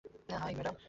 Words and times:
High, 0.41 0.53
madam. 0.57 0.75